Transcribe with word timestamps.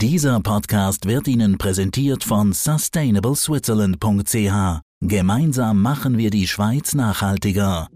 Dieser 0.00 0.38
Podcast 0.38 1.06
wird 1.06 1.26
Ihnen 1.26 1.58
präsentiert 1.58 2.22
von 2.22 2.52
sustainableswitzerland.ch. 2.52 4.80
Gemeinsam 5.00 5.82
machen 5.82 6.18
wir 6.18 6.30
die 6.30 6.46
Schweiz 6.46 6.94
nachhaltiger. 6.94 7.88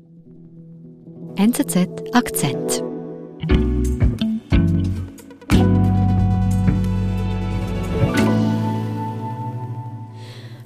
NZZ 1.36 1.86
Akzent. 2.12 2.82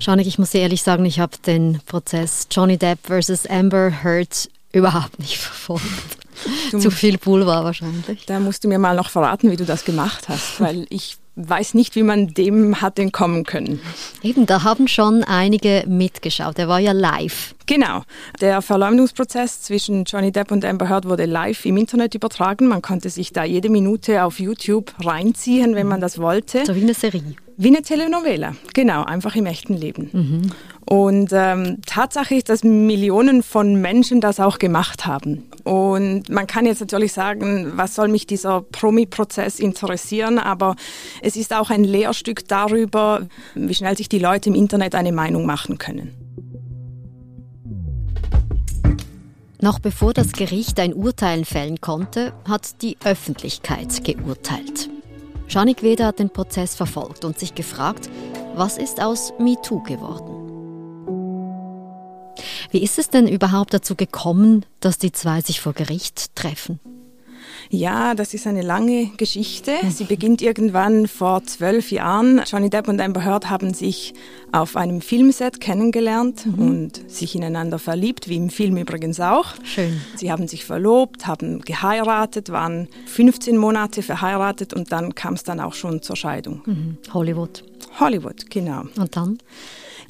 Janik, 0.00 0.26
ich 0.26 0.38
muss 0.38 0.52
dir 0.52 0.62
ehrlich 0.62 0.82
sagen, 0.82 1.04
ich 1.04 1.20
habe 1.20 1.36
den 1.44 1.82
Prozess 1.84 2.48
Johnny 2.50 2.78
Depp 2.78 3.00
versus 3.02 3.46
Amber 3.46 4.02
Heard 4.02 4.48
überhaupt 4.72 5.18
nicht 5.18 5.36
verfolgt. 5.36 6.16
Du 6.70 6.78
Zu 6.78 6.90
viel 6.90 7.18
Pulver 7.18 7.62
wahrscheinlich. 7.62 8.24
Da 8.24 8.40
musst 8.40 8.64
du 8.64 8.68
mir 8.68 8.78
mal 8.78 8.96
noch 8.96 9.10
verraten, 9.10 9.50
wie 9.50 9.56
du 9.56 9.66
das 9.66 9.84
gemacht 9.84 10.30
hast, 10.30 10.62
weil 10.62 10.86
ich 10.88 11.18
weiß 11.36 11.74
nicht, 11.74 11.94
wie 11.96 12.02
man 12.02 12.28
dem 12.28 12.80
hat 12.80 12.98
entkommen 12.98 13.44
können. 13.44 13.80
Eben, 14.22 14.46
da 14.46 14.62
haben 14.64 14.88
schon 14.88 15.22
einige 15.22 15.84
mitgeschaut. 15.86 16.58
Er 16.58 16.68
war 16.68 16.80
ja 16.80 16.92
live. 16.92 17.54
Genau. 17.66 18.02
Der 18.40 18.62
Verleumdungsprozess 18.62 19.62
zwischen 19.62 20.04
Johnny 20.04 20.32
Depp 20.32 20.50
und 20.50 20.64
Amber 20.64 20.88
Heard 20.88 21.04
wurde 21.04 21.26
live 21.26 21.64
im 21.66 21.76
Internet 21.76 22.14
übertragen. 22.14 22.66
Man 22.66 22.80
konnte 22.80 23.10
sich 23.10 23.32
da 23.32 23.44
jede 23.44 23.68
Minute 23.68 24.24
auf 24.24 24.40
YouTube 24.40 24.92
reinziehen, 25.04 25.74
wenn 25.74 25.86
man 25.86 26.00
das 26.00 26.18
wollte. 26.18 26.64
So 26.64 26.74
wie 26.74 26.82
eine 26.82 26.94
Serie. 26.94 27.36
Wie 27.58 27.68
eine 27.68 27.80
Telenovela, 27.80 28.54
genau, 28.74 29.04
einfach 29.04 29.34
im 29.34 29.46
echten 29.46 29.74
Leben. 29.74 30.10
Mhm. 30.12 30.50
Und 30.88 31.30
ähm, 31.32 31.78
Tatsache 31.84 32.36
ist, 32.36 32.48
dass 32.48 32.62
Millionen 32.62 33.42
von 33.42 33.80
Menschen 33.80 34.20
das 34.20 34.38
auch 34.38 34.58
gemacht 34.58 35.04
haben. 35.04 35.50
Und 35.64 36.28
man 36.28 36.46
kann 36.46 36.64
jetzt 36.64 36.80
natürlich 36.80 37.12
sagen, 37.12 37.72
was 37.74 37.96
soll 37.96 38.06
mich 38.06 38.26
dieser 38.26 38.62
Promi-Prozess 38.62 39.58
interessieren, 39.58 40.38
aber 40.38 40.76
es 41.22 41.34
ist 41.34 41.52
auch 41.52 41.70
ein 41.70 41.82
Lehrstück 41.82 42.46
darüber, 42.46 43.26
wie 43.56 43.74
schnell 43.74 43.96
sich 43.96 44.08
die 44.08 44.20
Leute 44.20 44.48
im 44.48 44.54
Internet 44.54 44.94
eine 44.94 45.10
Meinung 45.10 45.44
machen 45.44 45.78
können. 45.78 46.14
Noch 49.60 49.80
bevor 49.80 50.12
das 50.12 50.32
Gericht 50.32 50.78
ein 50.78 50.94
Urteil 50.94 51.44
fällen 51.44 51.80
konnte, 51.80 52.32
hat 52.46 52.82
die 52.82 52.96
Öffentlichkeit 53.04 54.04
geurteilt. 54.04 54.88
Janik 55.48 55.82
Weder 55.82 56.06
hat 56.06 56.20
den 56.20 56.30
Prozess 56.30 56.76
verfolgt 56.76 57.24
und 57.24 57.38
sich 57.38 57.56
gefragt, 57.56 58.08
was 58.54 58.78
ist 58.78 59.02
aus 59.02 59.32
MeToo 59.40 59.82
geworden? 59.82 60.45
Wie 62.70 62.82
ist 62.82 62.98
es 62.98 63.10
denn 63.10 63.28
überhaupt 63.28 63.74
dazu 63.74 63.94
gekommen, 63.94 64.64
dass 64.80 64.98
die 64.98 65.12
zwei 65.12 65.40
sich 65.40 65.60
vor 65.60 65.72
Gericht 65.72 66.34
treffen? 66.34 66.80
Ja, 67.70 68.14
das 68.14 68.34
ist 68.34 68.46
eine 68.46 68.62
lange 68.62 69.10
Geschichte. 69.16 69.72
Sie 69.88 70.04
beginnt 70.04 70.42
irgendwann 70.42 71.08
vor 71.08 71.42
zwölf 71.44 71.90
Jahren. 71.90 72.42
Johnny 72.46 72.70
Depp 72.70 72.88
und 72.88 73.00
Amber 73.00 73.24
Heard 73.24 73.50
haben 73.50 73.74
sich 73.74 74.14
auf 74.52 74.76
einem 74.76 75.00
Filmset 75.00 75.60
kennengelernt 75.60 76.46
mhm. 76.46 76.54
und 76.54 77.10
sich 77.10 77.34
ineinander 77.34 77.78
verliebt, 77.78 78.28
wie 78.28 78.36
im 78.36 78.50
Film 78.50 78.76
übrigens 78.76 79.20
auch. 79.20 79.54
Schön. 79.64 80.00
Sie 80.14 80.30
haben 80.30 80.46
sich 80.48 80.64
verlobt, 80.64 81.26
haben 81.26 81.60
geheiratet, 81.62 82.50
waren 82.50 82.88
15 83.06 83.56
Monate 83.56 84.02
verheiratet 84.02 84.72
und 84.72 84.92
dann 84.92 85.14
kam 85.14 85.34
es 85.34 85.42
dann 85.42 85.60
auch 85.60 85.74
schon 85.74 86.02
zur 86.02 86.16
Scheidung. 86.16 86.62
Mhm. 86.66 86.98
Hollywood. 87.12 87.64
Hollywood, 87.98 88.48
genau. 88.50 88.82
Und 88.96 89.16
dann? 89.16 89.38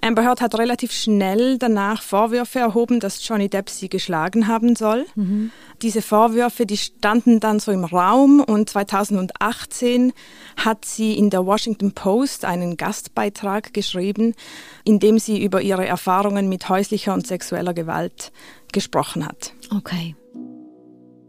Amber 0.00 0.24
Heard 0.24 0.40
hat 0.40 0.58
relativ 0.58 0.92
schnell 0.92 1.58
danach 1.58 2.02
Vorwürfe 2.02 2.58
erhoben, 2.58 3.00
dass 3.00 3.26
Johnny 3.26 3.48
Depp 3.48 3.70
sie 3.70 3.88
geschlagen 3.88 4.48
haben 4.48 4.76
soll. 4.76 5.06
Mhm. 5.14 5.50
Diese 5.82 6.02
Vorwürfe, 6.02 6.66
die 6.66 6.76
standen 6.76 7.40
dann 7.40 7.60
so 7.60 7.72
im 7.72 7.84
Raum 7.84 8.40
und 8.40 8.70
2018 8.70 10.12
hat 10.56 10.84
sie 10.84 11.18
in 11.18 11.30
der 11.30 11.44
Washington 11.44 11.92
Post 11.92 12.44
einen 12.44 12.76
Gastbeitrag 12.76 13.74
geschrieben, 13.74 14.34
in 14.84 15.00
dem 15.00 15.18
sie 15.18 15.42
über 15.42 15.60
ihre 15.60 15.86
Erfahrungen 15.86 16.48
mit 16.48 16.68
häuslicher 16.68 17.12
und 17.12 17.26
sexueller 17.26 17.74
Gewalt 17.74 18.32
gesprochen 18.72 19.26
hat. 19.26 19.52
Okay. 19.74 20.14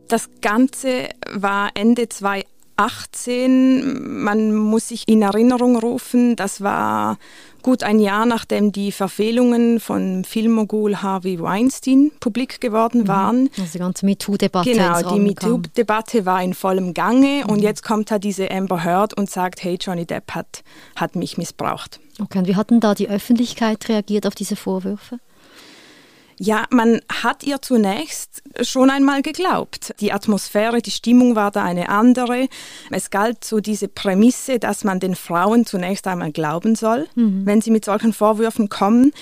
Das 0.07 0.29
Ganze 0.41 1.09
war 1.29 1.71
Ende 1.73 2.07
2018. 2.07 2.56
Man 2.77 4.55
muss 4.55 4.89
sich 4.89 5.07
in 5.07 5.21
Erinnerung 5.21 5.77
rufen, 5.77 6.35
das 6.35 6.61
war 6.61 7.17
gut 7.67 7.83
ein 7.83 7.99
Jahr 7.99 8.25
nachdem 8.25 8.71
die 8.71 8.93
Verfehlungen 8.93 9.81
von 9.81 10.23
Filmmogul 10.23 11.01
Harvey 11.01 11.41
Weinstein 11.41 12.11
publik 12.21 12.61
geworden 12.61 13.01
mhm. 13.01 13.07
waren. 13.09 13.49
Also 13.57 13.71
die 13.73 13.79
ganze 13.79 14.05
MeToo-Debatte. 14.05 14.71
Genau, 14.71 15.01
die 15.01 15.19
MeToo-Debatte 15.19 16.25
war 16.25 16.41
in 16.41 16.53
vollem 16.53 16.93
Gange 16.93 17.43
mhm. 17.43 17.49
und 17.49 17.59
jetzt 17.59 17.83
kommt 17.83 18.09
da 18.09 18.19
diese 18.19 18.49
Amber 18.51 18.85
Heard 18.85 19.15
und 19.15 19.29
sagt, 19.29 19.63
hey, 19.63 19.77
Johnny 19.81 20.05
Depp 20.05 20.31
hat, 20.31 20.63
hat 20.95 21.17
mich 21.17 21.37
missbraucht. 21.37 21.99
Okay, 22.21 22.39
und 22.39 22.47
wie 22.47 22.55
hat 22.55 22.69
denn 22.69 22.79
da 22.79 22.95
die 22.95 23.09
Öffentlichkeit 23.09 23.89
reagiert 23.89 24.25
auf 24.25 24.35
diese 24.35 24.55
Vorwürfe? 24.55 25.19
Ja, 26.39 26.65
man 26.69 27.01
hat 27.21 27.43
ihr 27.43 27.61
zunächst 27.61 28.43
schon 28.61 28.91
einmal 28.91 29.23
geglaubt. 29.23 29.95
Die 29.99 30.13
Atmosphäre, 30.13 30.81
die 30.81 30.91
Stimmung 30.91 31.35
war 31.35 31.49
da 31.49 31.63
eine 31.63 31.89
andere. 31.89 32.47
Es 32.91 33.09
galt 33.09 33.43
so 33.43 33.59
diese 33.59 33.87
Prämisse, 33.87 34.59
dass 34.59 34.83
man 34.83 34.99
den 34.99 35.15
Frauen 35.15 35.65
zunächst 35.65 36.05
einmal 36.05 36.31
glauben 36.31 36.75
soll, 36.75 37.07
mhm. 37.15 37.45
wenn 37.45 37.61
sie 37.61 37.71
mit 37.71 37.85
solchen 37.85 38.13
Vorwürfen 38.13 38.69
kommen. 38.69 39.13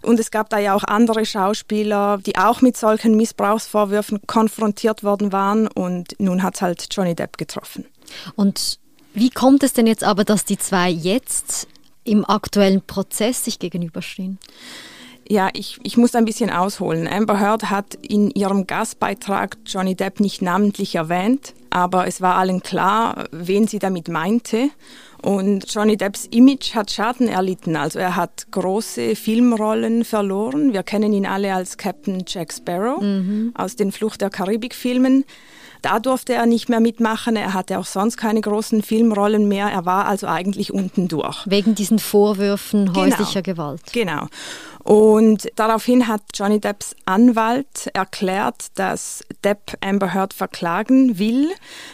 Und 0.00 0.18
es 0.18 0.30
gab 0.30 0.48
da 0.48 0.58
ja 0.58 0.74
auch 0.74 0.84
andere 0.84 1.26
Schauspieler, 1.26 2.18
die 2.24 2.36
auch 2.36 2.62
mit 2.62 2.76
solchen 2.76 3.16
Missbrauchsvorwürfen 3.16 4.20
konfrontiert 4.26 5.04
worden 5.04 5.30
waren. 5.30 5.68
Und 5.68 6.18
nun 6.18 6.42
hat 6.42 6.54
es 6.54 6.62
halt 6.62 6.86
Johnny 6.90 7.14
Depp 7.14 7.36
getroffen. 7.36 7.84
Und 8.34 8.78
wie 9.14 9.30
kommt 9.30 9.62
es 9.62 9.74
denn 9.74 9.86
jetzt 9.86 10.04
aber, 10.04 10.24
dass 10.24 10.46
die 10.46 10.58
zwei 10.58 10.88
jetzt 10.88 11.68
im 12.04 12.24
aktuellen 12.24 12.80
Prozess 12.80 13.44
sich 13.44 13.58
gegenüberstehen? 13.58 14.38
Ja, 15.32 15.48
ich, 15.54 15.78
ich 15.82 15.96
muss 15.96 16.14
ein 16.14 16.26
bisschen 16.26 16.50
ausholen. 16.50 17.08
Amber 17.08 17.40
Heard 17.40 17.70
hat 17.70 17.94
in 17.94 18.30
ihrem 18.32 18.66
Gastbeitrag 18.66 19.56
Johnny 19.64 19.94
Depp 19.94 20.20
nicht 20.20 20.42
namentlich 20.42 20.94
erwähnt, 20.94 21.54
aber 21.70 22.06
es 22.06 22.20
war 22.20 22.34
allen 22.34 22.62
klar, 22.62 23.24
wen 23.32 23.66
sie 23.66 23.78
damit 23.78 24.08
meinte. 24.08 24.68
Und 25.22 25.72
Johnny 25.72 25.96
Depps 25.96 26.26
Image 26.26 26.74
hat 26.74 26.90
Schaden 26.90 27.28
erlitten. 27.28 27.76
Also 27.76 27.98
er 27.98 28.14
hat 28.14 28.48
große 28.50 29.16
Filmrollen 29.16 30.04
verloren. 30.04 30.74
Wir 30.74 30.82
kennen 30.82 31.14
ihn 31.14 31.24
alle 31.24 31.54
als 31.54 31.78
Captain 31.78 32.24
Jack 32.26 32.52
Sparrow 32.52 33.00
mhm. 33.00 33.52
aus 33.56 33.74
den 33.74 33.90
Flucht 33.90 34.20
der 34.20 34.28
Karibik-Filmen. 34.28 35.24
Da 35.82 35.98
durfte 35.98 36.34
er 36.34 36.46
nicht 36.46 36.68
mehr 36.68 36.78
mitmachen. 36.78 37.34
Er 37.34 37.54
hatte 37.54 37.78
auch 37.78 37.86
sonst 37.86 38.16
keine 38.16 38.40
großen 38.40 38.82
Filmrollen 38.82 39.48
mehr. 39.48 39.66
Er 39.66 39.84
war 39.84 40.06
also 40.06 40.28
eigentlich 40.28 40.72
unten 40.72 41.08
durch. 41.08 41.44
Wegen 41.46 41.74
diesen 41.74 41.98
Vorwürfen 41.98 42.94
häuslicher 42.94 43.42
genau. 43.42 43.56
Gewalt. 43.56 43.82
Genau. 43.92 44.28
Und 44.84 45.48
daraufhin 45.56 46.08
hat 46.08 46.22
Johnny 46.34 46.60
Depps 46.60 46.96
Anwalt 47.04 47.88
erklärt, 47.92 48.66
dass 48.74 49.24
Depp 49.44 49.76
Amber 49.80 50.12
Heard 50.12 50.34
verklagen 50.34 51.18
will 51.18 51.50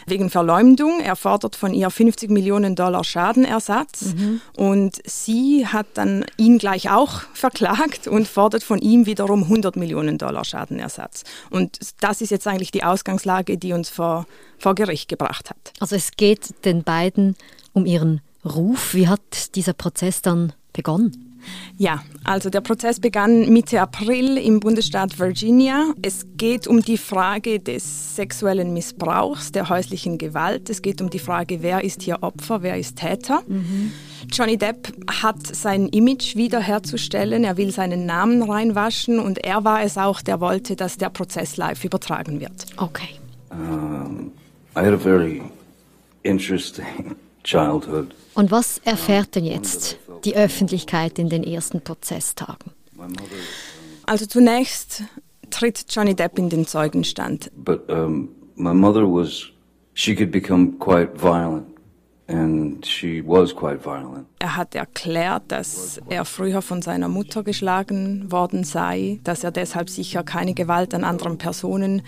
wegen 0.07 0.29
Verleumdung. 0.29 0.99
Er 0.99 1.15
fordert 1.15 1.55
von 1.55 1.73
ihr 1.73 1.89
50 1.89 2.29
Millionen 2.31 2.75
Dollar 2.75 3.03
Schadenersatz. 3.03 4.13
Mhm. 4.15 4.41
Und 4.55 4.99
sie 5.05 5.67
hat 5.67 5.87
dann 5.95 6.25
ihn 6.37 6.57
gleich 6.57 6.89
auch 6.89 7.21
verklagt 7.33 8.07
und 8.07 8.27
fordert 8.27 8.63
von 8.63 8.79
ihm 8.79 9.05
wiederum 9.05 9.43
100 9.43 9.75
Millionen 9.75 10.17
Dollar 10.17 10.43
Schadenersatz. 10.43 11.23
Und 11.49 11.79
das 11.99 12.21
ist 12.21 12.31
jetzt 12.31 12.47
eigentlich 12.47 12.71
die 12.71 12.83
Ausgangslage, 12.83 13.57
die 13.57 13.73
uns 13.73 13.89
vor, 13.89 14.25
vor 14.57 14.75
Gericht 14.75 15.09
gebracht 15.09 15.49
hat. 15.49 15.73
Also 15.79 15.95
es 15.95 16.11
geht 16.17 16.65
den 16.65 16.83
beiden 16.83 17.35
um 17.73 17.85
ihren 17.85 18.21
Ruf. 18.43 18.93
Wie 18.93 19.07
hat 19.07 19.55
dieser 19.55 19.73
Prozess 19.73 20.21
dann 20.21 20.53
begonnen? 20.73 21.28
Ja, 21.77 22.03
also 22.23 22.49
der 22.49 22.61
Prozess 22.61 22.99
begann 22.99 23.49
Mitte 23.49 23.81
April 23.81 24.37
im 24.37 24.59
Bundesstaat 24.59 25.19
Virginia. 25.19 25.93
Es 26.01 26.25
geht 26.35 26.67
um 26.67 26.81
die 26.81 26.97
Frage 26.97 27.59
des 27.59 28.15
sexuellen 28.15 28.73
Missbrauchs, 28.73 29.51
der 29.51 29.69
häuslichen 29.69 30.17
Gewalt. 30.17 30.69
Es 30.69 30.81
geht 30.81 31.01
um 31.01 31.09
die 31.09 31.19
Frage, 31.19 31.61
wer 31.61 31.83
ist 31.83 32.01
hier 32.01 32.21
Opfer, 32.21 32.61
wer 32.61 32.77
ist 32.77 32.97
Täter. 32.97 33.41
Mhm. 33.47 33.91
Johnny 34.31 34.57
Depp 34.57 34.93
hat 35.21 35.55
sein 35.55 35.87
Image 35.87 36.35
wiederherzustellen, 36.35 37.43
er 37.43 37.57
will 37.57 37.71
seinen 37.71 38.05
Namen 38.05 38.43
reinwaschen 38.43 39.19
und 39.19 39.37
er 39.39 39.63
war 39.63 39.83
es 39.83 39.97
auch, 39.97 40.21
der 40.21 40.39
wollte, 40.39 40.75
dass 40.75 40.97
der 40.97 41.09
Prozess 41.09 41.57
live 41.57 41.83
übertragen 41.83 42.39
wird. 42.39 42.65
Okay. 42.77 43.15
Um, 43.51 44.31
I 44.75 44.81
had 44.81 44.93
a 44.93 44.97
very 44.97 45.41
interesting 46.23 47.15
childhood. 47.43 48.13
Und 48.35 48.51
was 48.51 48.79
erfährt 48.85 49.35
denn 49.35 49.45
jetzt 49.45 49.97
die 50.25 50.35
Öffentlichkeit 50.35 51.19
in 51.19 51.29
den 51.29 51.43
ersten 51.43 51.81
Prozesstagen? 51.81 52.71
Also 54.05 54.25
zunächst 54.25 55.03
tritt 55.49 55.85
Johnny 55.89 56.15
Depp 56.15 56.37
in 56.37 56.49
den 56.49 56.65
Zeugenstand. 56.65 57.51
But 57.55 57.89
um, 57.89 58.29
my 58.55 58.73
mother 58.73 59.03
was, 59.03 59.51
she 59.93 60.15
could 60.15 60.31
become 60.31 60.77
quite 60.79 61.11
violent 61.15 61.69
And 62.29 62.85
she 62.85 63.23
was 63.25 63.55
quite 63.55 63.83
violent. 63.83 64.27
Er 64.37 64.55
hat 64.55 64.75
erklärt, 64.75 65.43
dass 65.47 65.99
er 66.09 66.25
früher 66.25 66.61
von 66.61 66.83
seiner 66.83 67.07
Mutter 67.07 67.41
geschlagen 67.41 68.31
worden 68.31 68.63
sei, 68.63 69.19
dass 69.23 69.43
er 69.43 69.49
deshalb 69.49 69.89
sicher 69.89 70.21
keine 70.21 70.53
Gewalt 70.53 70.93
an 70.93 71.03
anderen 71.03 71.39
Personen 71.39 72.03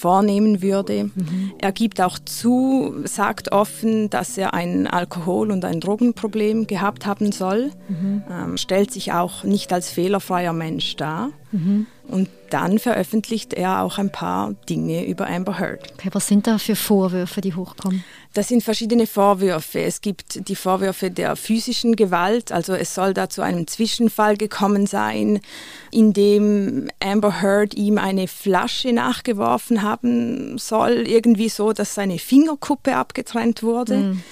vornehmen 0.00 0.62
würde. 0.62 1.04
Mhm. 1.04 1.52
Er 1.58 1.72
gibt 1.72 2.00
auch 2.00 2.18
zu, 2.18 2.94
sagt 3.04 3.52
offen, 3.52 4.08
dass 4.08 4.38
er 4.38 4.54
ein 4.54 4.86
Alkohol- 4.86 5.50
und 5.50 5.64
ein 5.64 5.80
Drogenproblem 5.80 6.66
gehabt 6.66 7.04
haben 7.04 7.32
soll, 7.32 7.70
mhm. 7.88 8.22
ähm, 8.30 8.56
stellt 8.56 8.90
sich 8.90 9.12
auch 9.12 9.44
nicht 9.44 9.72
als 9.72 9.90
fehlerfreier 9.90 10.54
Mensch 10.54 10.96
dar. 10.96 11.30
Mhm. 11.52 11.86
Und 12.08 12.28
dann 12.50 12.80
veröffentlicht 12.80 13.54
er 13.54 13.82
auch 13.82 13.98
ein 13.98 14.10
paar 14.10 14.54
Dinge 14.68 15.06
über 15.06 15.28
Amber 15.28 15.60
Heard. 15.60 15.92
Okay, 15.92 16.08
was 16.12 16.26
sind 16.26 16.46
da 16.48 16.58
für 16.58 16.74
Vorwürfe, 16.74 17.40
die 17.40 17.54
hochkommen? 17.54 18.02
Das 18.32 18.48
sind 18.48 18.64
verschiedene 18.64 19.06
Vorwürfe. 19.06 19.80
Es 19.80 20.00
gibt 20.00 20.48
die 20.48 20.56
Vorwürfe 20.56 21.10
der 21.10 21.36
physischen 21.36 21.94
Gewalt, 21.94 22.50
also 22.50 22.74
es 22.74 22.94
soll 22.94 23.14
da 23.14 23.28
zu 23.28 23.42
einem 23.42 23.66
Zwischenfall 23.68 24.36
gekommen 24.36 24.86
sein, 24.86 25.40
in 25.92 26.12
dem 26.12 26.88
Amber 27.00 27.42
Heard 27.42 27.74
ihm 27.74 27.98
eine 27.98 28.26
Flasche 28.26 28.92
nachgeworfen 28.92 29.82
haben 29.90 30.58
soll, 30.58 31.06
irgendwie 31.06 31.48
so, 31.48 31.72
dass 31.72 31.94
seine 31.94 32.18
Fingerkuppe 32.18 32.96
abgetrennt 32.96 33.62
wurde. 33.62 33.96
Mhm. 33.96 34.22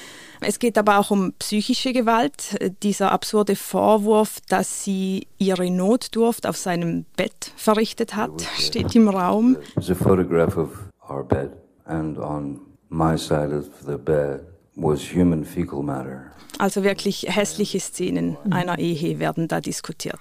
Es 0.40 0.58
geht 0.58 0.78
aber 0.78 0.98
auch 0.98 1.10
um 1.10 1.32
psychische 1.38 1.92
Gewalt. 1.92 2.56
Dieser 2.82 3.10
absurde 3.10 3.56
Vorwurf, 3.56 4.38
dass 4.48 4.84
sie 4.84 5.26
ihre 5.38 5.68
Notdurft 5.70 6.46
auf 6.46 6.56
seinem 6.56 7.06
Bett 7.16 7.52
verrichtet 7.56 8.14
hat, 8.14 8.42
steht 8.56 8.94
im 8.94 9.08
Raum. 9.08 9.56
There's 9.74 9.90
a 9.90 9.94
photograph 9.94 10.56
of 10.56 10.70
our 11.10 11.24
bed 11.24 11.50
and 11.86 12.18
on 12.18 12.60
my 12.88 13.18
side 13.18 13.52
of 13.52 13.66
the 13.84 13.96
bed 13.96 14.42
was 14.76 15.00
human 15.12 15.44
fecal 15.44 15.82
matter. 15.82 16.30
Also 16.58 16.82
wirklich 16.82 17.26
hässliche 17.28 17.80
Szenen 17.80 18.36
einer 18.50 18.78
Ehe 18.78 19.18
werden 19.18 19.48
da 19.48 19.60
diskutiert. 19.60 20.18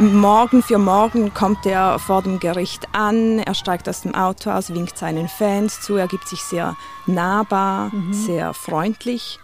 Morgen 0.00 0.62
für 0.62 0.78
morgen 0.78 1.34
kommt 1.34 1.66
er 1.66 1.98
vor 1.98 2.22
dem 2.22 2.40
Gericht 2.40 2.88
an, 2.92 3.38
er 3.38 3.52
steigt 3.52 3.86
aus 3.86 4.00
dem 4.00 4.14
Auto 4.14 4.50
aus, 4.50 4.72
winkt 4.72 4.96
seinen 4.96 5.28
Fans 5.28 5.82
zu, 5.82 5.96
er 5.96 6.08
gibt 6.08 6.26
sich 6.26 6.40
sehr 6.40 6.74
nahbar, 7.04 7.94
mhm. 7.94 8.14
sehr 8.14 8.54
freundlich. 8.54 9.38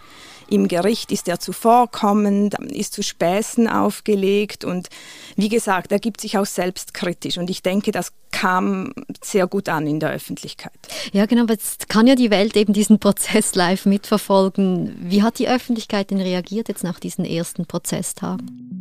Im 0.48 0.66
Gericht 0.66 1.12
ist 1.12 1.28
er 1.28 1.40
zuvorkommend, 1.40 2.54
ist 2.70 2.94
zu 2.94 3.02
Späßen 3.02 3.68
aufgelegt 3.68 4.64
und 4.64 4.88
wie 5.36 5.50
gesagt, 5.50 5.92
er 5.92 5.98
gibt 5.98 6.22
sich 6.22 6.38
auch 6.38 6.46
selbstkritisch 6.46 7.36
und 7.36 7.50
ich 7.50 7.62
denke, 7.62 7.92
das 7.92 8.14
kam 8.30 8.94
sehr 9.22 9.46
gut 9.46 9.68
an 9.68 9.86
in 9.86 10.00
der 10.00 10.10
Öffentlichkeit. 10.10 10.72
Ja, 11.12 11.26
genau, 11.26 11.42
aber 11.42 11.52
jetzt 11.52 11.90
kann 11.90 12.06
ja 12.06 12.14
die 12.14 12.30
Welt 12.30 12.56
eben 12.56 12.72
diesen 12.72 12.98
Prozess 12.98 13.54
live 13.54 13.84
mitverfolgen. 13.84 14.96
Wie 15.00 15.22
hat 15.22 15.38
die 15.38 15.48
Öffentlichkeit 15.48 16.10
denn 16.10 16.20
reagiert 16.22 16.68
jetzt 16.68 16.82
nach 16.82 16.98
diesen 16.98 17.26
ersten 17.26 17.66
Prozesstagen? 17.66 18.75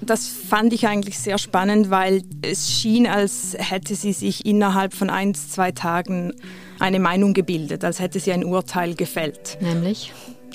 Das 0.00 0.28
fand 0.28 0.72
ich 0.72 0.86
eigentlich 0.86 1.18
sehr 1.18 1.38
spannend, 1.38 1.90
weil 1.90 2.22
es 2.42 2.70
schien, 2.70 3.06
als 3.06 3.56
hätte 3.58 3.94
sie 3.94 4.12
sich 4.12 4.46
innerhalb 4.46 4.94
von 4.94 5.10
ein, 5.10 5.34
zwei 5.34 5.72
Tagen 5.72 6.32
eine 6.78 7.00
Meinung 7.00 7.34
gebildet, 7.34 7.84
als 7.84 7.98
hätte 7.98 8.20
sie 8.20 8.32
ein 8.32 8.44
Urteil 8.44 8.94
gefällt. 8.94 9.58
Nämlich? 9.60 10.12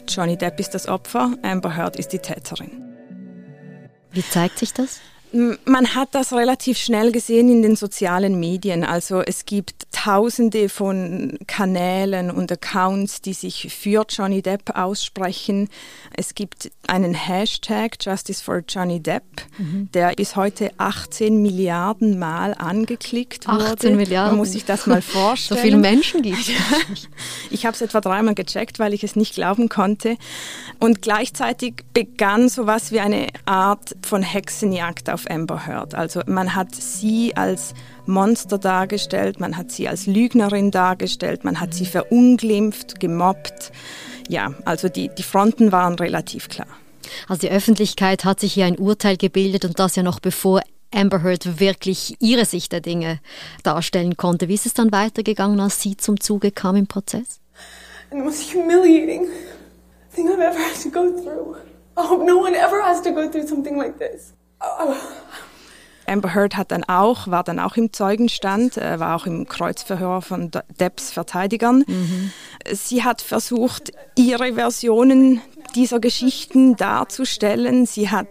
Johnny 0.07 0.37
Depp 0.37 0.59
ist 0.59 0.71
das 0.71 0.87
Opfer, 0.87 1.35
Amber 1.43 1.75
Heard 1.75 1.97
ist 1.97 2.09
die 2.09 2.19
Täterin. 2.19 2.71
Wie 4.11 4.23
zeigt 4.27 4.59
sich 4.59 4.73
das? 4.73 4.99
Man 5.33 5.95
hat 5.95 6.13
das 6.13 6.31
relativ 6.31 6.77
schnell 6.77 7.11
gesehen 7.11 7.49
in 7.49 7.63
den 7.63 7.75
sozialen 7.75 8.39
Medien. 8.39 8.83
Also 8.83 9.21
es 9.21 9.45
gibt 9.45 9.87
tausende 9.91 10.69
von 10.69 11.39
Kanälen 11.47 12.29
und 12.29 12.51
Accounts, 12.51 13.21
die 13.21 13.33
sich 13.33 13.73
für 13.73 14.05
Johnny 14.07 14.43
Depp 14.43 14.75
aussprechen. 14.75 15.69
Es 16.15 16.35
gibt 16.35 16.71
einen 16.87 17.15
Hashtag 17.15 17.97
Justice 17.99 18.43
for 18.43 18.63
Johnny 18.67 18.99
Depp, 18.99 19.23
mhm. 19.57 19.89
der 19.93 20.13
bis 20.13 20.35
heute 20.35 20.71
18 20.77 21.41
Milliarden 21.41 22.19
Mal 22.19 22.53
angeklickt 22.53 23.47
18 23.47 23.55
wurde. 23.55 23.73
18 23.73 23.95
Milliarden. 23.95 24.31
Man 24.33 24.37
muss 24.37 24.51
sich 24.51 24.65
das 24.65 24.85
mal 24.85 25.01
vorstellen. 25.01 25.57
so 25.59 25.63
viele 25.63 25.77
Menschen 25.77 26.21
gibt 26.21 26.39
es. 26.39 26.49
ich 27.49 27.65
habe 27.65 27.73
es 27.73 27.81
etwa 27.81 28.01
dreimal 28.01 28.35
gecheckt, 28.35 28.77
weil 28.77 28.93
ich 28.93 29.03
es 29.03 29.15
nicht 29.15 29.33
glauben 29.33 29.67
konnte. 29.67 30.17
Und 30.79 31.01
gleichzeitig 31.01 31.83
begann 31.93 32.49
sowas 32.49 32.91
wie 32.91 32.99
eine 32.99 33.27
Art 33.45 33.95
von 34.01 34.21
Hexenjagd 34.21 35.09
auf 35.09 35.22
Amber 35.29 35.65
Heard. 35.67 35.95
Also 35.95 36.21
man 36.25 36.55
hat 36.55 36.73
sie 36.75 37.35
als 37.35 37.73
Monster 38.05 38.57
dargestellt, 38.57 39.39
man 39.39 39.57
hat 39.57 39.71
sie 39.71 39.87
als 39.87 40.05
Lügnerin 40.05 40.71
dargestellt, 40.71 41.43
man 41.43 41.59
hat 41.59 41.73
sie 41.73 41.85
verunglimpft, 41.85 42.99
gemobbt. 42.99 43.71
Ja, 44.27 44.53
also 44.65 44.89
die, 44.89 45.09
die 45.09 45.23
Fronten 45.23 45.71
waren 45.71 45.95
relativ 45.95 46.49
klar. 46.49 46.67
Also 47.27 47.47
die 47.47 47.51
Öffentlichkeit 47.51 48.25
hat 48.25 48.39
sich 48.39 48.53
hier 48.53 48.65
ein 48.65 48.77
Urteil 48.77 49.17
gebildet 49.17 49.65
und 49.65 49.79
das 49.79 49.95
ja 49.95 50.03
noch 50.03 50.19
bevor 50.19 50.61
Amber 50.93 51.23
Heard 51.23 51.59
wirklich 51.59 52.15
ihre 52.19 52.45
Sicht 52.45 52.71
der 52.71 52.81
Dinge 52.81 53.19
darstellen 53.63 54.15
konnte. 54.15 54.47
Wie 54.47 54.53
ist 54.53 54.65
es 54.65 54.73
dann 54.73 54.91
weitergegangen, 54.91 55.59
als 55.59 55.81
sie 55.81 55.97
zum 55.97 56.19
Zuge 56.19 56.51
kam 56.51 56.75
im 56.75 56.87
Prozess? 56.87 57.39
And 58.11 58.21
it 58.21 58.27
was 58.27 58.53
humiliating 58.53 59.27
thing 60.13 60.29
I've 60.29 60.39
ever 60.39 60.59
had 60.59 60.79
to 60.83 60.89
go 60.89 61.09
through. 61.11 61.57
I 61.97 62.05
hope 62.05 62.23
no 62.25 62.37
one 62.37 62.55
ever 62.55 62.81
has 62.81 63.01
to 63.01 63.11
go 63.11 63.27
through 63.27 63.47
something 63.47 63.77
like 63.77 63.97
this. 63.97 64.33
Amber 66.05 66.33
Heard 66.33 66.57
hat 66.57 66.71
dann 66.71 66.83
auch, 66.83 67.27
war 67.27 67.43
dann 67.43 67.59
auch 67.59 67.77
im 67.77 67.93
Zeugenstand, 67.93 68.77
äh, 68.77 68.99
war 68.99 69.15
auch 69.15 69.25
im 69.25 69.47
Kreuzverhör 69.47 70.21
von 70.21 70.51
Depps 70.79 71.11
Verteidigern. 71.11 71.83
Mhm. 71.87 72.31
Sie 72.71 73.03
hat 73.03 73.21
versucht, 73.21 73.91
ihre 74.15 74.53
Versionen 74.55 75.41
dieser 75.75 75.99
Geschichten 75.99 76.75
darzustellen. 76.75 77.85
Sie 77.85 78.09
hat 78.09 78.27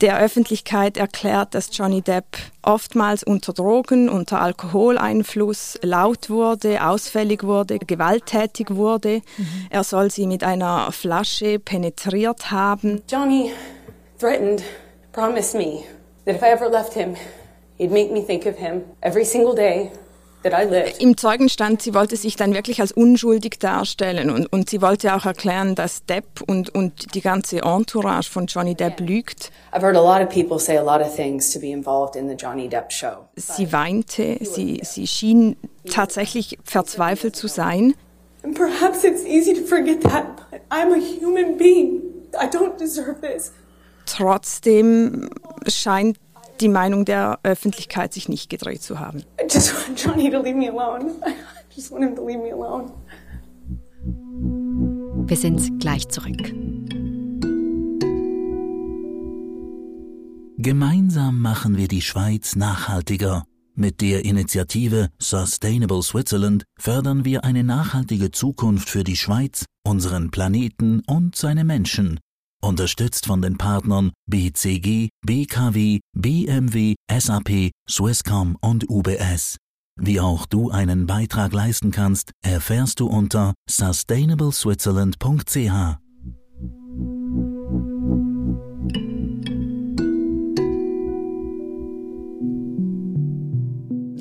der 0.00 0.18
Öffentlichkeit 0.18 0.96
erklärt, 0.96 1.54
dass 1.54 1.76
Johnny 1.76 2.02
Depp 2.02 2.36
oftmals 2.62 3.24
unter 3.24 3.52
Drogen, 3.52 4.08
unter 4.08 4.40
Alkoholeinfluss 4.40 5.78
laut 5.82 6.30
wurde, 6.30 6.86
ausfällig 6.86 7.42
wurde, 7.42 7.78
gewalttätig 7.78 8.74
wurde. 8.74 9.22
Mhm. 9.36 9.66
Er 9.70 9.82
soll 9.82 10.10
sie 10.10 10.26
mit 10.26 10.44
einer 10.44 10.92
Flasche 10.92 11.58
penetriert 11.58 12.50
haben. 12.50 13.02
Johnny 13.10 13.52
threatened, 14.20 14.62
promised 15.18 15.54
me 15.54 15.84
that 16.24 16.36
if 16.36 16.42
I 16.44 16.50
ever 16.50 16.68
left 16.68 16.94
him, 16.94 17.16
he'd 17.76 17.90
make 17.90 18.12
me 18.12 18.22
think 18.22 18.46
of 18.46 18.56
him 18.56 18.84
every 19.02 19.24
single 19.24 19.54
day 19.54 19.90
im 21.00 21.16
Zeugenstand, 21.16 21.82
sie 21.82 21.94
wollte 21.94 22.16
sich 22.16 22.36
dann 22.36 22.54
wirklich 22.54 22.80
als 22.80 22.92
unschuldig 22.92 23.58
darstellen 23.58 24.30
und, 24.30 24.46
und 24.52 24.70
sie 24.70 24.80
wollte 24.80 25.14
auch 25.14 25.26
erklären, 25.26 25.74
dass 25.74 26.04
Depp 26.06 26.42
und, 26.46 26.72
und 26.72 27.14
die 27.16 27.20
ganze 27.20 27.62
Entourage 27.62 28.30
von 28.30 28.46
Johnny 28.46 28.76
Depp 28.76 29.00
lügt. 29.00 29.50
Sie 33.34 33.72
weinte, 33.72 34.38
sie, 34.40 34.80
sie 34.84 35.06
schien 35.08 35.56
tatsächlich 35.90 36.58
verzweifelt 36.62 37.34
zu 37.34 37.48
sein. 37.48 37.94
And 38.44 38.56
perhaps 38.56 39.02
it's 39.02 39.24
easy 39.24 39.52
to 39.52 39.66
forget 39.66 40.00
that, 40.02 40.36
but 40.52 40.60
I'm 40.70 40.92
a 40.92 41.00
human 41.00 41.58
being. 41.58 42.00
I 42.40 42.46
don't 42.46 42.78
deserve 42.78 43.20
this. 43.20 43.50
Trotzdem 44.08 45.28
scheint 45.66 46.18
die 46.60 46.68
Meinung 46.68 47.04
der 47.04 47.40
Öffentlichkeit 47.42 48.14
sich 48.14 48.28
nicht 48.28 48.48
gedreht 48.48 48.82
zu 48.82 48.98
haben. 48.98 49.22
I 49.40 49.44
just 49.50 49.74
want 49.74 50.02
Johnny 50.02 50.30
to 50.30 50.40
leave 50.42 50.56
me 50.56 50.70
alone. 50.70 51.10
I 51.26 51.74
just 51.74 51.92
want 51.92 52.04
him 52.04 52.16
to 52.16 52.26
leave 52.26 52.38
me 52.38 52.52
alone. 52.52 52.90
Wir 55.26 55.36
sind 55.36 55.78
gleich 55.78 56.08
zurück. 56.08 56.38
Gemeinsam 60.56 61.40
machen 61.40 61.76
wir 61.76 61.86
die 61.86 62.02
Schweiz 62.02 62.56
nachhaltiger. 62.56 63.44
Mit 63.74 64.00
der 64.00 64.24
Initiative 64.24 65.08
Sustainable 65.18 66.02
Switzerland 66.02 66.64
fördern 66.80 67.24
wir 67.26 67.44
eine 67.44 67.62
nachhaltige 67.62 68.30
Zukunft 68.30 68.88
für 68.88 69.04
die 69.04 69.16
Schweiz, 69.16 69.66
unseren 69.86 70.30
Planeten 70.30 71.02
und 71.06 71.36
seine 71.36 71.64
Menschen 71.64 72.18
Unterstützt 72.60 73.26
von 73.26 73.40
den 73.40 73.56
Partnern 73.56 74.10
BCG, 74.26 75.10
BKW, 75.24 76.00
BMW, 76.12 76.96
SAP, 77.10 77.70
Swisscom 77.88 78.56
und 78.60 78.90
UBS. 78.90 79.58
Wie 80.00 80.20
auch 80.20 80.46
du 80.46 80.70
einen 80.70 81.06
Beitrag 81.06 81.52
leisten 81.52 81.92
kannst, 81.92 82.32
erfährst 82.44 83.00
du 83.00 83.06
unter 83.06 83.54
sustainableswitzerland.ch. 83.68 85.96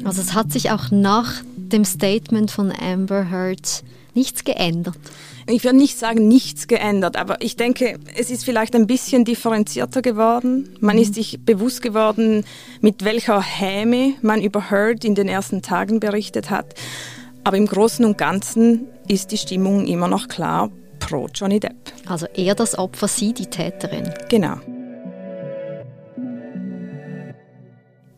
Also 0.03 0.21
es 0.21 0.33
hat 0.33 0.51
sich 0.51 0.71
auch 0.71 0.89
nach 0.89 1.43
dem 1.57 1.85
Statement 1.85 2.49
von 2.49 2.71
Amber 2.71 3.29
Heard 3.29 3.83
nichts 4.17 4.43
geändert. 4.43 4.97
Ich 5.47 5.63
würde 5.63 5.77
nicht 5.77 5.97
sagen, 5.97 6.27
nichts 6.27 6.67
geändert, 6.67 7.15
aber 7.15 7.41
ich 7.41 7.55
denke, 7.55 7.97
es 8.17 8.29
ist 8.29 8.43
vielleicht 8.43 8.75
ein 8.75 8.87
bisschen 8.87 9.23
differenzierter 9.23 10.01
geworden. 10.01 10.75
Man 10.81 10.97
ist 10.97 11.13
sich 11.13 11.39
bewusst 11.45 11.81
geworden, 11.81 12.43
mit 12.81 13.05
welcher 13.05 13.41
Häme 13.41 14.15
man 14.21 14.41
über 14.41 14.69
Heard 14.69 15.05
in 15.05 15.15
den 15.15 15.29
ersten 15.29 15.61
Tagen 15.61 16.01
berichtet 16.01 16.49
hat. 16.49 16.73
Aber 17.45 17.55
im 17.55 17.65
Großen 17.65 18.03
und 18.03 18.17
Ganzen 18.17 18.87
ist 19.07 19.31
die 19.31 19.37
Stimmung 19.37 19.87
immer 19.87 20.09
noch 20.09 20.27
klar 20.27 20.69
pro 20.99 21.29
Johnny 21.33 21.61
Depp. 21.61 21.93
Also 22.05 22.25
er 22.33 22.55
das 22.55 22.77
Opfer, 22.77 23.07
sie 23.07 23.33
die 23.33 23.45
Täterin. 23.45 24.09
Genau. 24.27 24.57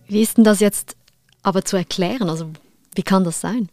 Wie 0.07 0.21
ist 0.21 0.37
denn 0.37 0.43
das 0.43 0.59
jetzt 0.59 0.95
aber 1.43 1.63
zu 1.63 1.77
erklären? 1.77 2.29
Also 2.29 2.49
wie 2.95 3.03
kann 3.03 3.23
das 3.23 3.39
sein? 3.39 3.69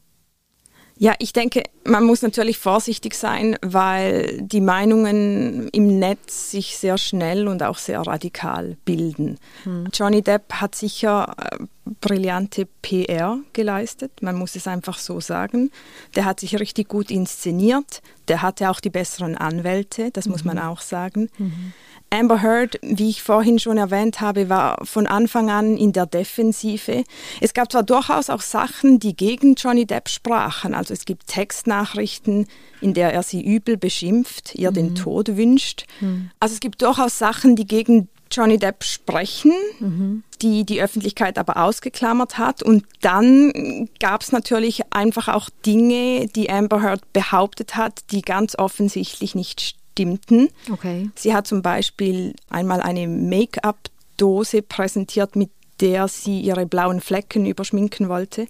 Ja, 0.99 1.15
ich 1.19 1.35
denke, 1.35 1.63
man 1.85 2.05
muss 2.05 2.23
natürlich 2.23 2.57
vorsichtig 2.57 3.15
sein, 3.15 3.57
weil 3.61 4.41
die 4.41 4.63
Meinungen 4.63 5.69
im 5.69 5.99
Netz 5.99 6.51
sich 6.51 6.79
sehr 6.79 6.97
schnell 6.97 7.49
und 7.49 7.63
auch 7.63 7.77
sehr 7.77 8.01
radikal 8.01 8.79
bilden. 8.87 9.39
Hm. 9.65 9.89
Johnny 9.93 10.23
Depp 10.23 10.55
hat 10.55 10.75
sicher 10.75 11.35
äh, 11.39 11.59
brillante 12.01 12.67
PR 12.81 13.39
geleistet, 13.53 14.23
man 14.23 14.37
muss 14.37 14.57
es 14.57 14.67
einfach 14.67 14.99
so 14.99 15.21
sagen. 15.21 15.71
Der 16.15 16.25
hat 16.25 16.41
sich 16.41 16.59
richtig 16.59 16.89
gut 16.89 17.11
inszeniert, 17.11 18.01
der 18.29 18.41
hatte 18.41 18.71
auch 18.71 18.81
die 18.81 18.91
besseren 18.91 19.37
Anwälte, 19.37 20.11
das 20.11 20.25
mhm. 20.25 20.33
muss 20.33 20.45
man 20.45 20.57
mhm. 20.57 20.63
auch 20.63 20.81
sagen. 20.81 21.29
Mhm. 21.37 21.73
Amber 22.11 22.43
Heard, 22.43 22.79
wie 22.83 23.11
ich 23.11 23.23
vorhin 23.23 23.59
schon 23.59 23.79
erwähnt 23.79 24.21
habe, 24.21 24.49
war 24.49 24.85
von 24.85 25.07
Anfang 25.07 25.51
an 25.51 25.77
in 25.77 25.93
der 25.93 26.07
Defensive. 26.07 27.05
Es 27.41 27.53
gab 27.53 27.73
zwar 27.73 27.83
durchaus 27.83 28.31
auch 28.31 28.41
Sachen, 28.41 29.01
die 29.01 29.17
gegen 29.17 29.55
Johnny 29.55 29.87
Depp 29.87 30.09
sprachen. 30.09 30.75
Also 30.75 30.95
es 30.95 31.05
gibt 31.05 31.27
Textnachrichten, 31.27 32.47
in 32.81 32.95
der 32.95 33.13
er 33.13 33.23
sie 33.23 33.45
übel 33.45 33.77
beschimpft, 33.77 34.55
ihr 34.55 34.71
mhm. 34.71 34.75
den 34.75 34.95
Tod 34.95 35.37
wünscht. 35.37 35.87
Mhm. 36.01 36.31
Also 36.39 36.55
es 36.55 36.61
gibt 36.61 36.83
durchaus 36.83 37.19
Sachen, 37.19 37.57
die 37.57 37.67
gegen 37.67 38.09
Johnny 38.31 38.59
Depp 38.59 38.85
sprechen, 38.85 39.53
mhm. 39.81 40.23
die 40.43 40.65
die 40.65 40.81
Öffentlichkeit 40.81 41.39
aber 41.39 41.57
ausgeklammert 41.57 42.39
hat. 42.39 42.63
Und 42.63 42.85
dann 43.01 43.89
gab 44.01 44.23
es 44.23 44.33
natürlich 44.33 44.93
einfach 44.93 45.29
auch 45.29 45.49
Dinge, 45.65 46.29
die 46.29 46.51
Amber 46.51 46.83
Heard 46.83 47.13
behauptet 47.13 47.77
hat, 47.77 48.11
die 48.11 48.23
ganz 48.23 48.57
offensichtlich 48.57 49.35
nicht 49.35 49.61
stimmen 49.61 49.86
stimmten. 49.97 50.51
Okay. 50.71 51.11
Sie 51.15 51.35
hat 51.35 51.47
zum 51.47 51.63
Beispiel 51.63 52.35
einmal 52.51 52.81
eine 52.83 53.09
Make-up-Dose 53.09 54.61
präsentiert, 54.63 55.37
mit 55.37 55.51
der 55.81 56.07
sie 56.09 56.41
ihre 56.41 56.67
blauen 56.67 57.01
Flecken 57.01 57.47
überschminken 57.47 58.09
wollte. 58.09 58.47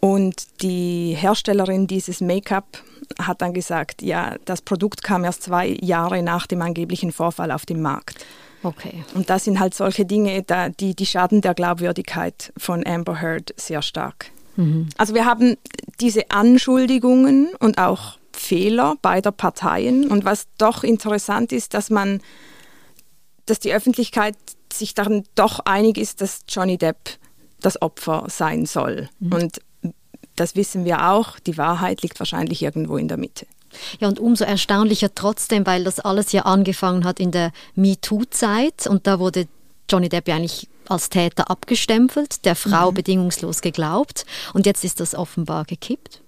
Und 0.00 0.62
die 0.62 1.16
Herstellerin 1.18 1.86
dieses 1.86 2.20
Make-up 2.20 2.82
hat 3.20 3.42
dann 3.42 3.52
gesagt, 3.52 4.02
ja, 4.02 4.36
das 4.44 4.62
Produkt 4.62 5.02
kam 5.02 5.24
erst 5.24 5.42
zwei 5.42 5.76
Jahre 5.80 6.22
nach 6.22 6.46
dem 6.46 6.62
angeblichen 6.62 7.10
Vorfall 7.10 7.50
auf 7.50 7.66
den 7.66 7.82
Markt. 7.82 8.24
Okay. 8.62 9.04
Und 9.14 9.28
das 9.28 9.44
sind 9.44 9.60
halt 9.60 9.74
solche 9.74 10.06
Dinge, 10.06 10.44
die, 10.78 10.94
die 10.94 11.06
schaden 11.06 11.40
der 11.40 11.54
Glaubwürdigkeit 11.54 12.52
von 12.56 12.86
Amber 12.86 13.20
Heard 13.20 13.54
sehr 13.56 13.82
stark. 13.82 14.30
Mhm. 14.56 14.88
Also 14.96 15.14
wir 15.14 15.24
haben 15.24 15.56
diese 16.00 16.30
Anschuldigungen 16.30 17.48
und 17.58 17.78
auch 17.78 18.18
Fehler 18.34 18.96
beider 19.00 19.32
Parteien. 19.32 20.10
Und 20.10 20.24
was 20.24 20.46
doch 20.58 20.84
interessant 20.84 21.52
ist, 21.52 21.74
dass 21.74 21.90
man, 21.90 22.20
dass 23.46 23.60
die 23.60 23.72
Öffentlichkeit 23.72 24.36
sich 24.72 24.94
darin 24.94 25.24
doch 25.34 25.60
einig 25.60 25.98
ist, 25.98 26.20
dass 26.20 26.40
Johnny 26.48 26.76
Depp 26.76 27.18
das 27.60 27.80
Opfer 27.80 28.26
sein 28.28 28.66
soll. 28.66 29.08
Mhm. 29.20 29.32
Und 29.32 29.60
das 30.36 30.56
wissen 30.56 30.84
wir 30.84 31.08
auch, 31.10 31.38
die 31.38 31.56
Wahrheit 31.56 32.02
liegt 32.02 32.18
wahrscheinlich 32.18 32.62
irgendwo 32.62 32.96
in 32.96 33.08
der 33.08 33.16
Mitte. 33.16 33.46
Ja, 33.98 34.08
und 34.08 34.20
umso 34.20 34.44
erstaunlicher 34.44 35.14
trotzdem, 35.14 35.66
weil 35.66 35.84
das 35.84 36.00
alles 36.00 36.32
ja 36.32 36.42
angefangen 36.42 37.04
hat 37.04 37.18
in 37.18 37.30
der 37.30 37.52
MeToo-Zeit 37.74 38.86
und 38.86 39.06
da 39.06 39.18
wurde 39.18 39.48
Johnny 39.90 40.08
Depp 40.08 40.28
ja 40.28 40.36
eigentlich 40.36 40.68
als 40.88 41.08
Täter 41.08 41.50
abgestempelt, 41.50 42.44
der 42.44 42.56
Frau 42.56 42.90
mhm. 42.90 42.94
bedingungslos 42.94 43.62
geglaubt 43.62 44.26
und 44.52 44.66
jetzt 44.66 44.84
ist 44.84 45.00
das 45.00 45.14
offenbar 45.14 45.64
gekippt. 45.64 46.20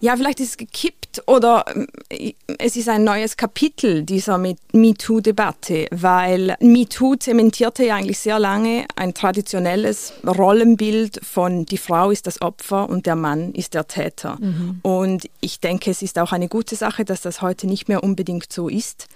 Ja, 0.00 0.16
vielleicht 0.16 0.40
ist 0.40 0.50
es 0.50 0.56
gekippt 0.56 0.97
oder 1.26 1.64
äh, 2.08 2.32
es 2.58 2.76
ist 2.76 2.88
ein 2.88 3.04
neues 3.04 3.36
Kapitel 3.36 4.02
dieser 4.02 4.38
MeToo-Debatte, 4.38 5.86
weil 5.90 6.56
MeToo 6.60 7.16
zementierte 7.16 7.84
ja 7.84 7.96
eigentlich 7.96 8.18
sehr 8.18 8.38
lange 8.38 8.86
ein 8.96 9.14
traditionelles 9.14 10.12
Rollenbild 10.26 11.20
von 11.24 11.64
die 11.66 11.78
Frau 11.78 12.10
ist 12.10 12.26
das 12.26 12.42
Opfer 12.42 12.88
und 12.88 13.06
der 13.06 13.16
Mann 13.16 13.52
ist 13.52 13.74
der 13.74 13.86
Täter. 13.86 14.38
Mhm. 14.40 14.80
Und 14.82 15.28
ich 15.40 15.60
denke, 15.60 15.90
es 15.90 16.02
ist 16.02 16.18
auch 16.18 16.32
eine 16.32 16.48
gute 16.48 16.76
Sache, 16.76 17.04
dass 17.04 17.22
das 17.22 17.42
heute 17.42 17.66
nicht 17.66 17.88
mehr 17.88 18.02
unbedingt 18.02 18.52
so 18.52 18.68
ist. 18.68 19.08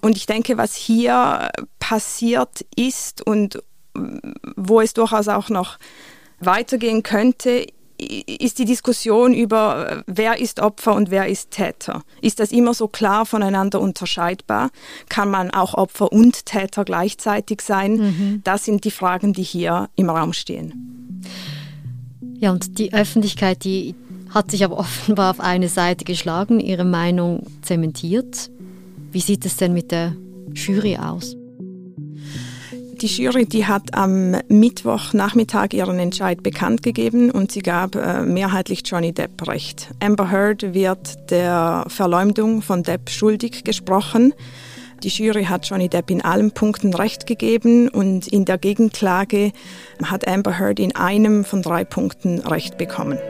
Und 0.00 0.16
ich 0.16 0.26
denke, 0.26 0.58
was 0.58 0.74
hier 0.76 1.50
passiert 1.80 2.64
ist 2.76 3.26
und 3.26 3.62
wo 4.56 4.80
es 4.80 4.94
durchaus 4.94 5.28
auch 5.28 5.48
noch 5.48 5.78
weitergehen 6.40 7.02
könnte, 7.02 7.66
ist 7.98 8.58
die 8.58 8.64
Diskussion 8.64 9.34
über, 9.34 10.04
wer 10.06 10.40
ist 10.40 10.60
Opfer 10.60 10.94
und 10.94 11.10
wer 11.10 11.26
ist 11.26 11.50
Täter. 11.50 12.02
Ist 12.22 12.38
das 12.38 12.52
immer 12.52 12.72
so 12.72 12.86
klar 12.86 13.26
voneinander 13.26 13.80
unterscheidbar? 13.80 14.70
Kann 15.08 15.30
man 15.30 15.50
auch 15.50 15.74
Opfer 15.74 16.12
und 16.12 16.46
Täter 16.46 16.84
gleichzeitig 16.84 17.60
sein? 17.60 17.92
Mhm. 17.96 18.40
Das 18.44 18.64
sind 18.64 18.84
die 18.84 18.92
Fragen, 18.92 19.32
die 19.32 19.42
hier 19.42 19.88
im 19.96 20.10
Raum 20.10 20.32
stehen. 20.32 21.22
Ja, 22.38 22.52
und 22.52 22.78
die 22.78 22.92
Öffentlichkeit, 22.92 23.64
die 23.64 23.96
hat 24.30 24.52
sich 24.52 24.64
aber 24.64 24.78
offenbar 24.78 25.32
auf 25.32 25.40
eine 25.40 25.68
Seite 25.68 26.04
geschlagen, 26.04 26.60
ihre 26.60 26.84
Meinung 26.84 27.46
zementiert. 27.62 28.50
Wie 29.10 29.20
sieht 29.20 29.44
es 29.44 29.56
denn 29.56 29.72
mit 29.72 29.90
der 29.90 30.14
Jury 30.52 30.98
aus? 30.98 31.36
Die 33.00 33.06
Jury, 33.06 33.46
die 33.46 33.64
hat 33.64 33.94
am 33.94 34.34
Mittwochnachmittag 34.48 35.68
ihren 35.72 36.00
Entscheid 36.00 36.42
bekannt 36.42 36.82
gegeben 36.82 37.30
und 37.30 37.52
sie 37.52 37.60
gab 37.60 37.94
äh, 37.94 38.22
mehrheitlich 38.22 38.82
Johnny 38.84 39.12
Depp 39.12 39.46
recht. 39.46 39.90
Amber 40.00 40.32
Heard 40.32 40.74
wird 40.74 41.30
der 41.30 41.84
Verleumdung 41.86 42.60
von 42.60 42.82
Depp 42.82 43.08
schuldig 43.08 43.62
gesprochen. 43.62 44.34
Die 45.04 45.10
Jury 45.10 45.44
hat 45.44 45.68
Johnny 45.68 45.88
Depp 45.88 46.10
in 46.10 46.22
allen 46.22 46.50
Punkten 46.50 46.92
recht 46.92 47.28
gegeben 47.28 47.88
und 47.88 48.26
in 48.26 48.44
der 48.44 48.58
Gegenklage 48.58 49.52
hat 50.02 50.26
Amber 50.26 50.58
Heard 50.58 50.80
in 50.80 50.96
einem 50.96 51.44
von 51.44 51.62
drei 51.62 51.84
Punkten 51.84 52.40
recht 52.40 52.78
bekommen. 52.78 53.20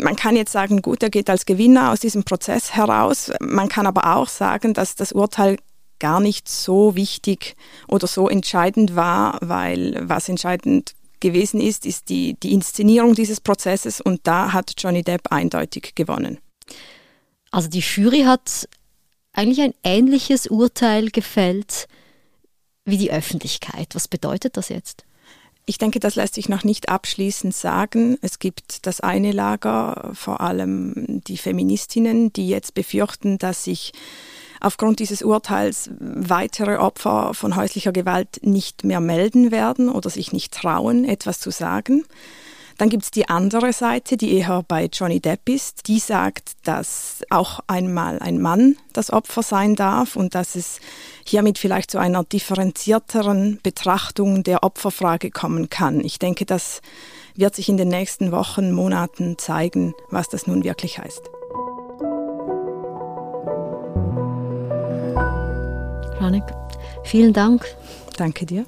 Man 0.00 0.16
kann 0.16 0.36
jetzt 0.36 0.52
sagen, 0.52 0.80
gut, 0.80 1.02
er 1.02 1.10
geht 1.10 1.28
als 1.28 1.44
Gewinner 1.44 1.92
aus 1.92 2.00
diesem 2.00 2.24
Prozess 2.24 2.74
heraus. 2.74 3.30
Man 3.40 3.68
kann 3.68 3.86
aber 3.86 4.16
auch 4.16 4.28
sagen, 4.28 4.72
dass 4.72 4.94
das 4.94 5.12
Urteil 5.12 5.58
gar 6.02 6.18
nicht 6.18 6.48
so 6.48 6.96
wichtig 6.96 7.54
oder 7.86 8.08
so 8.08 8.28
entscheidend 8.28 8.96
war, 8.96 9.38
weil 9.40 9.96
was 10.02 10.28
entscheidend 10.28 10.94
gewesen 11.20 11.60
ist, 11.60 11.86
ist 11.86 12.08
die, 12.08 12.34
die 12.34 12.52
Inszenierung 12.52 13.14
dieses 13.14 13.40
Prozesses 13.40 14.00
und 14.00 14.20
da 14.24 14.52
hat 14.52 14.74
Johnny 14.76 15.04
Depp 15.04 15.30
eindeutig 15.30 15.94
gewonnen. 15.94 16.38
Also 17.52 17.68
die 17.68 17.78
Jury 17.78 18.22
hat 18.22 18.68
eigentlich 19.32 19.60
ein 19.60 19.74
ähnliches 19.84 20.48
Urteil 20.48 21.10
gefällt 21.10 21.86
wie 22.84 22.98
die 22.98 23.12
Öffentlichkeit. 23.12 23.94
Was 23.94 24.08
bedeutet 24.08 24.56
das 24.56 24.70
jetzt? 24.70 25.04
Ich 25.66 25.78
denke, 25.78 26.00
das 26.00 26.16
lässt 26.16 26.34
sich 26.34 26.48
noch 26.48 26.64
nicht 26.64 26.88
abschließend 26.88 27.54
sagen. 27.54 28.18
Es 28.22 28.40
gibt 28.40 28.88
das 28.88 29.00
eine 29.00 29.30
Lager, 29.30 30.10
vor 30.14 30.40
allem 30.40 31.22
die 31.28 31.36
Feministinnen, 31.36 32.32
die 32.32 32.48
jetzt 32.48 32.74
befürchten, 32.74 33.38
dass 33.38 33.62
sich 33.62 33.92
aufgrund 34.62 35.00
dieses 35.00 35.22
Urteils 35.22 35.90
weitere 35.98 36.76
Opfer 36.76 37.34
von 37.34 37.56
häuslicher 37.56 37.92
Gewalt 37.92 38.40
nicht 38.42 38.84
mehr 38.84 39.00
melden 39.00 39.50
werden 39.50 39.88
oder 39.88 40.08
sich 40.08 40.32
nicht 40.32 40.54
trauen, 40.54 41.04
etwas 41.04 41.40
zu 41.40 41.50
sagen. 41.50 42.04
Dann 42.78 42.88
gibt 42.88 43.04
es 43.04 43.10
die 43.10 43.28
andere 43.28 43.72
Seite, 43.72 44.16
die 44.16 44.34
eher 44.38 44.64
bei 44.66 44.88
Johnny 44.92 45.20
Depp 45.20 45.48
ist. 45.48 45.88
Die 45.88 45.98
sagt, 45.98 46.52
dass 46.64 47.22
auch 47.30 47.60
einmal 47.66 48.18
ein 48.18 48.40
Mann 48.40 48.76
das 48.92 49.12
Opfer 49.12 49.42
sein 49.42 49.76
darf 49.76 50.16
und 50.16 50.34
dass 50.34 50.54
es 50.56 50.80
hiermit 51.24 51.58
vielleicht 51.58 51.90
zu 51.90 51.98
einer 51.98 52.24
differenzierteren 52.24 53.60
Betrachtung 53.62 54.42
der 54.42 54.64
Opferfrage 54.64 55.30
kommen 55.30 55.68
kann. 55.70 56.00
Ich 56.00 56.18
denke, 56.18 56.46
das 56.46 56.80
wird 57.34 57.54
sich 57.54 57.68
in 57.68 57.76
den 57.76 57.88
nächsten 57.88 58.32
Wochen, 58.32 58.72
Monaten 58.72 59.38
zeigen, 59.38 59.94
was 60.10 60.28
das 60.28 60.46
nun 60.46 60.64
wirklich 60.64 60.98
heißt. 60.98 61.22
Janik, 66.22 66.44
vielen 67.02 67.32
Dank. 67.32 67.66
Danke 68.16 68.46
dir. 68.46 68.64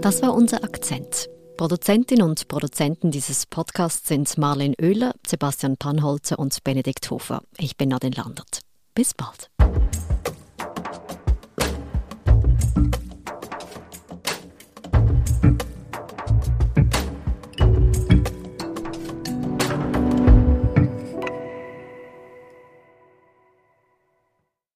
Das 0.00 0.22
war 0.22 0.34
unser 0.34 0.64
Akzent. 0.64 1.30
Produzentin 1.56 2.20
und 2.20 2.48
Produzenten 2.48 3.12
dieses 3.12 3.46
Podcasts 3.46 4.08
sind 4.08 4.36
Marlene 4.38 4.74
Oehler, 4.82 5.12
Sebastian 5.24 5.76
Panholzer 5.76 6.40
und 6.40 6.64
Benedikt 6.64 7.08
Hofer. 7.12 7.42
Ich 7.58 7.76
bin 7.76 7.90
Nadine 7.90 8.16
Landert. 8.16 8.62
Bis 8.96 9.14
bald. 9.14 9.50